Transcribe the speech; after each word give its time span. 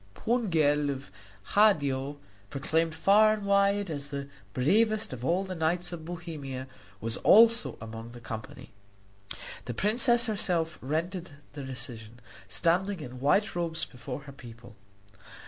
Pungel 0.15 0.89
of 0.89 1.11
Hadio, 1.53 2.17
proclaimed 2.49 2.95
far 2.95 3.33
and 3.33 3.45
wide 3.45 3.91
as 3.91 4.09
the 4.09 4.27
bravest 4.51 5.13
of 5.13 5.23
all 5.23 5.43
the 5.43 5.53
knights 5.53 5.93
of 5.93 6.05
Bohemia, 6.05 6.67
was 6.99 7.17
also 7.17 7.77
among 7.79 8.09
the 8.09 8.19
company. 8.19 8.71
The 9.65 9.75
princess 9.75 10.25
herself 10.25 10.79
rendered 10.81 11.29
the 11.53 11.63
decision, 11.63 12.19
standing 12.47 12.99
in 13.01 13.19
white 13.19 13.55
robes 13.55 13.85
before 13.85 14.21
her 14.21 14.31
people. 14.33 14.75